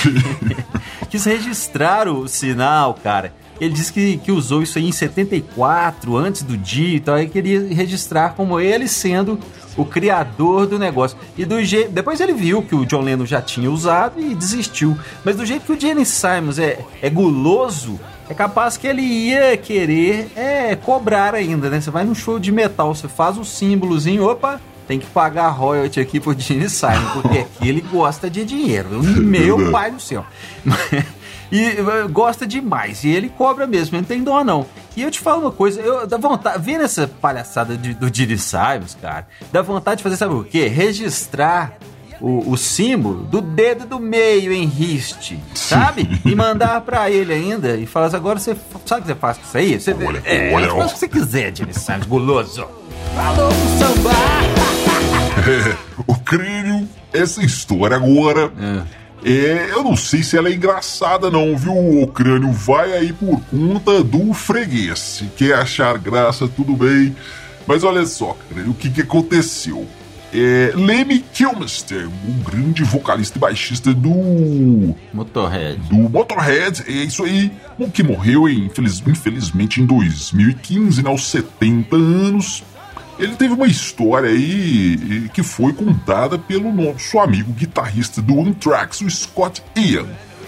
quis 1.09 1.25
registrar 1.25 2.07
o 2.07 2.27
sinal, 2.27 2.93
cara. 3.01 3.33
Ele 3.59 3.73
disse 3.73 3.91
que, 3.91 4.17
que 4.17 4.31
usou 4.31 4.61
isso 4.61 4.77
aí 4.77 4.87
em 4.87 4.91
74, 4.91 6.15
antes 6.17 6.43
do 6.43 6.57
dia 6.57 6.95
e 6.95 6.99
tal, 6.99 7.19
e 7.19 7.27
queria 7.27 7.67
registrar 7.73 8.33
como 8.35 8.59
ele 8.59 8.87
sendo 8.87 9.39
o 9.77 9.85
criador 9.85 10.65
do 10.65 10.79
negócio. 10.79 11.17
E 11.37 11.45
do 11.45 11.63
jeito. 11.63 11.91
Depois 11.91 12.19
ele 12.19 12.33
viu 12.33 12.61
que 12.61 12.75
o 12.75 12.85
John 12.85 13.01
Lennon 13.01 13.25
já 13.25 13.41
tinha 13.41 13.69
usado 13.69 14.19
e 14.19 14.33
desistiu. 14.33 14.97
Mas 15.23 15.35
do 15.35 15.45
jeito 15.45 15.65
que 15.65 15.71
o 15.71 15.79
Gene 15.79 16.05
Simons 16.05 16.59
é, 16.59 16.79
é 17.01 17.09
guloso, 17.09 17.99
é 18.29 18.33
capaz 18.33 18.77
que 18.77 18.87
ele 18.87 19.01
ia 19.01 19.55
querer 19.57 20.31
é, 20.35 20.75
cobrar 20.75 21.35
ainda, 21.35 21.69
né? 21.69 21.79
Você 21.81 21.91
vai 21.91 22.03
num 22.03 22.15
show 22.15 22.39
de 22.39 22.51
metal, 22.51 22.93
você 22.93 23.07
faz 23.07 23.37
o 23.37 23.45
símbolozinho, 23.45 24.25
opa, 24.25 24.59
tem 24.87 24.99
que 24.99 25.05
pagar 25.07 25.49
royalty 25.49 25.99
aqui 25.99 26.19
pro 26.19 26.37
Gene 26.37 26.69
Simon, 26.69 27.11
porque 27.13 27.39
aqui 27.39 27.69
ele 27.69 27.81
gosta 27.81 28.29
de 28.29 28.45
dinheiro. 28.45 28.89
Meu 29.03 29.71
pai 29.71 29.91
do 29.91 29.99
céu. 29.99 30.25
E 31.51 31.61
eh, 31.63 32.07
gosta 32.09 32.45
demais. 32.47 33.03
E 33.03 33.09
ele 33.09 33.29
cobra 33.29 33.65
mesmo, 33.67 33.97
não 33.97 34.03
tem 34.03 34.23
dó 34.23 34.43
não. 34.43 34.65
E 34.97 35.01
eu 35.03 35.11
te 35.11 35.19
falo 35.19 35.41
uma 35.41 35.51
coisa, 35.51 35.79
eu 35.81 36.07
dá 36.07 36.17
vontade, 36.17 36.61
vendo 36.63 36.83
essa 36.83 37.07
palhaçada 37.07 37.75
de- 37.77 37.93
do 37.93 38.09
Diddy 38.09 38.37
Simons, 38.37 38.97
cara, 39.01 39.27
dá 39.51 39.61
vontade 39.61 39.97
de 39.97 40.03
fazer, 40.03 40.17
sabe 40.17 40.33
o 40.33 40.43
quê? 40.43 40.67
Registrar 40.67 41.73
o, 42.21 42.49
o 42.51 42.57
símbolo 42.57 43.23
do 43.25 43.41
dedo 43.41 43.85
do 43.85 43.99
meio 43.99 44.53
em 44.53 44.65
riste, 44.65 45.37
sabe? 45.53 46.21
E 46.25 46.33
mandar 46.35 46.79
pra 46.81 47.09
ele 47.11 47.33
ainda 47.33 47.75
e 47.75 47.85
falar 47.85 48.05
assim, 48.07 48.15
agora 48.15 48.39
você 48.39 48.55
sabe 48.85 49.01
o 49.01 49.03
que 49.03 49.07
você 49.09 49.15
faz 49.15 49.37
com 49.37 49.43
isso 49.43 49.57
aí? 49.57 49.79
Você, 49.79 49.93
Olha, 49.93 50.21
é, 50.25 50.53
olha, 50.53 50.69
faz 50.73 50.91
o 50.91 50.93
que 50.93 50.99
você 50.99 51.07
quiser, 51.09 51.51
Diddy 51.51 51.77
Simons, 51.77 52.05
guloso. 52.05 52.65
Falou 53.15 53.51
samba! 53.77 54.11
o 56.07 56.15
crânio, 56.19 56.87
essa 57.13 57.43
história 57.43 57.97
agora. 57.97 58.51
É, 58.59 59.04
eu 59.31 59.83
não 59.83 59.95
sei 59.95 60.21
se 60.21 60.37
ela 60.37 60.49
é 60.49 60.53
engraçada, 60.53 61.31
não, 61.31 61.57
viu? 61.57 61.73
O 62.03 62.07
crânio 62.07 62.51
vai 62.51 62.93
aí 62.93 63.11
por 63.11 63.41
conta 63.45 64.03
do 64.03 64.33
freguês. 64.33 64.99
Se 64.99 65.25
quer 65.35 65.55
achar 65.55 65.97
graça, 65.97 66.47
tudo 66.47 66.73
bem. 66.75 67.15
Mas 67.65 67.83
olha 67.83 68.05
só, 68.05 68.37
crânio, 68.49 68.71
o 68.71 68.75
que, 68.75 68.89
que 68.89 69.01
aconteceu? 69.01 69.87
É, 70.33 70.73
Lemmy 70.75 71.19
Kilmister, 71.33 72.07
um 72.27 72.43
grande 72.43 72.83
vocalista 72.83 73.37
e 73.37 73.41
baixista 73.41 73.93
do 73.93 74.93
Motorhead. 75.13 75.79
do 75.89 75.95
Motorhead, 75.95 76.83
é 76.87 76.91
isso 76.91 77.23
aí, 77.23 77.51
o 77.79 77.89
que 77.89 78.03
morreu 78.03 78.47
em, 78.49 78.65
infeliz- 78.65 79.01
infelizmente 79.07 79.81
em 79.81 79.85
2015, 79.85 81.01
né, 81.01 81.09
aos 81.09 81.27
70 81.29 81.95
anos. 81.95 82.63
Ele 83.17 83.35
teve 83.35 83.53
uma 83.53 83.67
história 83.67 84.29
aí 84.29 85.29
que 85.33 85.41
foi 85.41 85.71
contada 85.71 86.37
pelo 86.37 86.71
nosso 86.73 87.17
amigo 87.17 87.51
guitarrista 87.53 88.21
do 88.21 88.41
Anthrax, 88.41 89.01
o 89.01 89.09
Scott 89.09 89.63
Ian. 89.75 90.07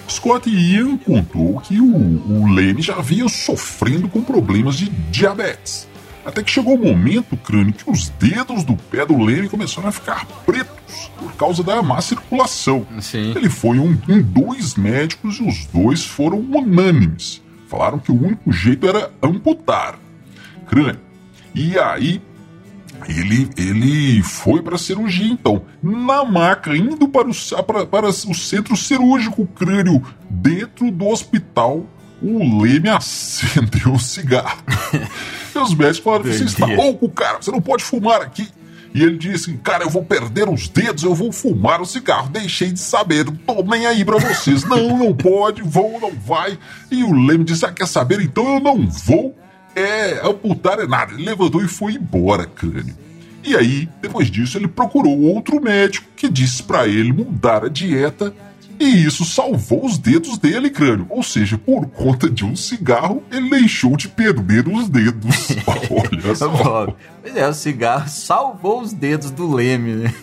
Scott 0.10 0.50
Ian 0.50 0.98
contou 0.98 1.60
que 1.62 1.80
o, 1.80 1.86
o 1.88 2.54
Lemmy 2.54 2.82
já 2.82 3.00
vinha 3.02 3.28
sofrendo 3.30 4.10
com 4.10 4.22
problemas 4.22 4.76
de 4.76 4.90
diabetes. 4.90 5.88
Até 6.26 6.44
que 6.44 6.52
chegou 6.52 6.76
o 6.76 6.86
momento, 6.86 7.38
crânio, 7.38 7.74
que 7.74 7.90
os 7.90 8.10
dedos 8.10 8.66
do 8.66 8.76
pé 8.76 9.06
do 9.06 9.18
Lemmy 9.18 9.48
começaram 9.48 9.88
a 9.88 9.92
ficar 9.94 10.26
pretos 10.46 11.10
por 11.18 11.32
causa 11.34 11.64
da 11.64 11.82
má 11.82 12.02
circulação. 12.02 12.86
Sim. 13.00 13.32
Ele 13.34 13.50
foi 13.50 13.80
um, 13.80 13.98
em 14.10 14.22
dois 14.22 14.76
médicos 14.76 15.38
e 15.38 15.44
os 15.48 15.66
dois 15.68 16.04
foram 16.04 16.40
unânimes. 16.40 17.42
Falaram 17.70 17.98
que 17.98 18.12
o 18.12 18.22
único 18.22 18.52
jeito 18.52 18.86
era 18.86 19.10
amputar. 19.24 19.98
Crânio. 20.68 21.00
E 21.56 21.80
aí, 21.80 22.22
ele, 23.08 23.50
ele 23.58 24.24
foi 24.24 24.62
para 24.62 24.78
cirurgia, 24.78 25.28
então. 25.28 25.64
Na 25.82 26.24
maca, 26.26 26.76
indo 26.76 27.08
para 27.08 27.30
o, 27.30 27.64
para, 27.64 27.86
para 27.86 28.08
o 28.08 28.14
centro 28.14 28.76
cirúrgico 28.76 29.46
crânio, 29.48 30.04
dentro 30.30 30.92
do 30.92 31.08
hospital, 31.08 31.86
o 32.22 32.62
Leme 32.62 32.90
acendeu 32.90 33.94
um 33.94 34.00
cigarro. 34.00 34.64
e 35.56 35.58
os 35.58 35.74
médicos 35.74 36.00
falaram: 36.00 36.24
Você 36.26 36.44
está 36.44 36.66
louco, 36.66 37.10
cara, 37.10 37.42
você 37.42 37.52
não 37.52 37.62
pode 37.62 37.84
fumar 37.84 38.22
aqui. 38.22 38.48
E 38.94 39.04
ele 39.04 39.18
disse: 39.18 39.54
Cara, 39.58 39.84
eu 39.84 39.90
vou 39.90 40.04
perder 40.04 40.50
os 40.50 40.68
dedos, 40.68 41.04
eu 41.04 41.14
vou 41.14 41.32
fumar 41.32 41.82
o 41.82 41.86
cigarro. 41.86 42.30
Deixei 42.30 42.72
de 42.72 42.80
saber, 42.80 43.26
não 43.26 43.36
tô 43.36 43.64
nem 43.64 43.86
aí 43.86 44.04
pra 44.04 44.18
vocês. 44.18 44.64
Não, 44.64 44.98
não 44.98 45.14
pode, 45.14 45.62
vou, 45.62 46.00
não 46.00 46.12
vai. 46.12 46.58
E 46.90 47.04
o 47.04 47.14
Leme 47.14 47.44
disse: 47.44 47.66
Ah, 47.66 47.72
quer 47.72 47.88
saber? 47.88 48.22
Então 48.22 48.56
eu 48.56 48.60
não 48.60 48.88
vou. 48.88 49.38
É, 49.78 50.20
amputar 50.28 50.80
é 50.80 50.88
nada. 50.88 51.14
Ele 51.14 51.24
levantou 51.24 51.64
e 51.64 51.68
foi 51.68 51.94
embora, 51.94 52.48
crânio. 52.48 52.96
E 53.44 53.56
aí, 53.56 53.88
depois 54.02 54.30
disso, 54.32 54.58
ele 54.58 54.68
procurou 54.68 55.22
outro 55.22 55.62
médico 55.62 56.08
que 56.16 56.28
disse 56.28 56.64
pra 56.64 56.88
ele 56.88 57.14
mudar 57.14 57.64
a 57.64 57.70
dieta. 57.70 58.34
E 58.80 59.06
isso 59.06 59.24
salvou 59.26 59.86
os 59.86 59.98
dedos 59.98 60.38
dele, 60.38 60.70
crânio. 60.70 61.06
Ou 61.10 61.24
seja, 61.24 61.58
por 61.58 61.88
conta 61.88 62.30
de 62.30 62.44
um 62.44 62.56
cigarro, 62.56 63.24
ele 63.32 63.50
deixou 63.50 63.96
de 63.96 64.08
perder 64.08 64.68
os 64.68 64.90
dedos. 64.90 65.50
Olha 65.90 66.36
só. 66.36 66.96
Pois 67.22 67.36
é, 67.36 67.48
o 67.48 67.54
cigarro 67.54 68.08
salvou 68.10 68.82
os 68.82 68.94
dedos 68.94 69.32
do 69.32 69.52
Leme, 69.52 69.94
né? 69.94 70.14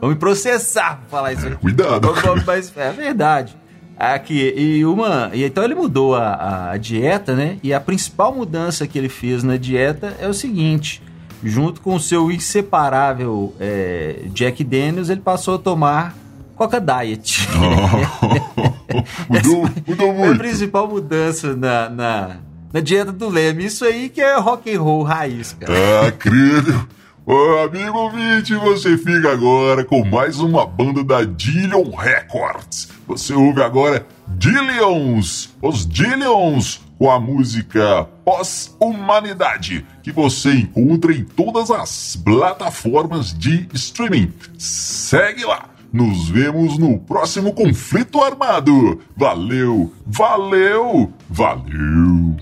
Vamos 0.00 0.14
me 0.14 0.20
processar 0.20 0.96
pra 1.00 1.08
falar 1.08 1.32
isso 1.32 1.46
aqui. 1.46 1.56
cuidado. 1.56 2.08
Mas 2.46 2.72
é 2.76 2.92
verdade. 2.92 3.59
Aqui, 4.00 4.54
e 4.56 4.84
uma. 4.86 5.30
E 5.34 5.44
então 5.44 5.62
ele 5.62 5.74
mudou 5.74 6.14
a, 6.16 6.70
a 6.72 6.76
dieta, 6.78 7.34
né? 7.34 7.58
E 7.62 7.74
a 7.74 7.78
principal 7.78 8.34
mudança 8.34 8.86
que 8.86 8.98
ele 8.98 9.10
fez 9.10 9.42
na 9.42 9.58
dieta 9.58 10.16
é 10.18 10.26
o 10.26 10.32
seguinte: 10.32 11.02
junto 11.44 11.82
com 11.82 11.94
o 11.94 12.00
seu 12.00 12.30
inseparável 12.32 13.54
é, 13.60 14.22
Jack 14.32 14.64
Daniels, 14.64 15.10
ele 15.10 15.20
passou 15.20 15.56
a 15.56 15.58
tomar 15.58 16.16
Coca 16.56 16.80
Diet. 16.80 17.46
mudou, 19.28 19.70
mudou 19.86 20.06
É 20.06 20.10
a 20.10 20.14
muito. 20.14 20.38
principal 20.38 20.88
mudança 20.88 21.54
na, 21.54 21.88
na, 21.90 22.36
na 22.72 22.80
dieta 22.80 23.12
do 23.12 23.28
Leme. 23.28 23.66
Isso 23.66 23.84
aí 23.84 24.08
que 24.08 24.20
é 24.20 24.36
rock 24.38 24.74
and 24.74 24.80
roll 24.80 25.02
raiz, 25.02 25.52
cara. 25.58 25.72
Ah, 26.06 26.12
crânio. 26.12 26.88
Ô, 27.26 27.58
amigo 27.64 27.96
ouvinte, 27.96 28.54
você 28.56 28.96
fica 28.96 29.30
agora 29.30 29.84
com 29.84 30.04
mais 30.04 30.40
uma 30.40 30.66
banda 30.66 31.04
da 31.04 31.22
Dillion 31.22 31.90
Records. 31.94 32.88
Você 33.10 33.34
ouve 33.34 33.60
agora 33.60 34.06
Dillions, 34.28 35.52
os 35.60 35.84
Dillions, 35.84 36.80
com 36.96 37.10
a 37.10 37.18
música 37.18 38.04
Pós-Humanidade, 38.24 39.84
que 40.00 40.12
você 40.12 40.52
encontra 40.52 41.12
em 41.12 41.24
todas 41.24 41.72
as 41.72 42.14
plataformas 42.14 43.36
de 43.36 43.68
streaming. 43.74 44.32
Segue 44.56 45.44
lá! 45.44 45.70
Nos 45.92 46.28
vemos 46.28 46.78
no 46.78 47.00
próximo 47.00 47.52
conflito 47.52 48.22
armado. 48.22 49.00
Valeu, 49.16 49.92
valeu, 50.06 51.12
valeu! 51.28 52.36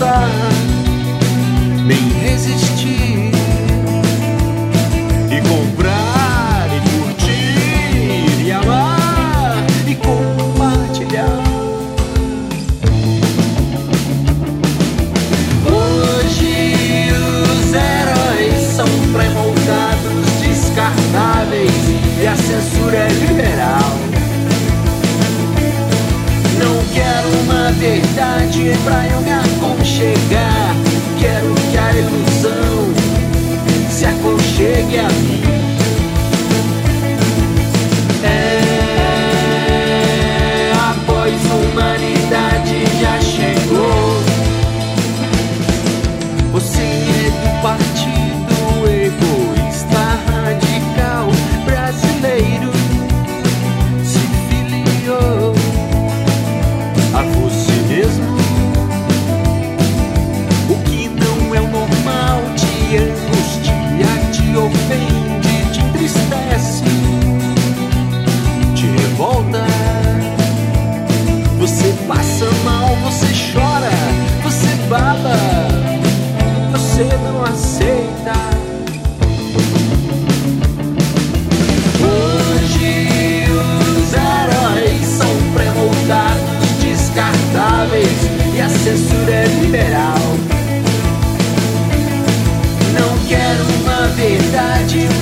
pensar, 0.00 0.30
nem 1.84 2.08
resistir 2.20 3.30
e 5.30 5.40
comprar 5.46 6.68
e 6.74 6.80
curtir 6.90 8.46
e 8.46 8.50
amar 8.50 9.56
e 9.86 9.94
compartilhar. 9.96 11.42
Hoje 15.66 17.12
os 17.12 17.74
heróis 17.74 18.58
são 18.74 18.86
revoltados, 19.18 20.24
descartáveis 20.40 21.72
e 22.22 22.26
a 22.26 22.36
censura 22.36 22.96
é 22.96 23.08
liberada. 23.08 23.59
verdade 27.80 28.72
pra 28.84 29.08
eu 29.08 29.20
me 29.22 29.32
aconchegar. 29.32 30.76
Quero 31.18 31.54
que 31.70 31.78
a 31.78 31.92
ilusão 31.94 32.92
se 33.90 34.04
aconchegue 34.04 34.98
a 34.98 35.08
mim. 35.08 35.29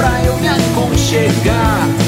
pra 0.09 0.25
eu 0.25 0.37
me 0.39 0.49
aconchegar. 0.49 2.08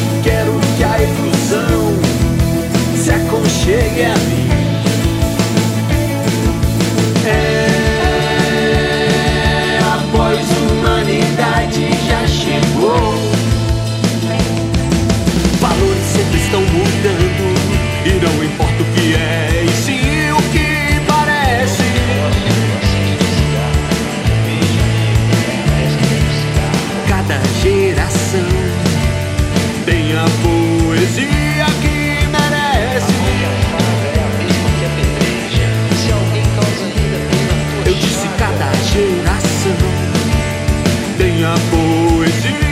na 41.51 41.57
poesia. 41.71 42.70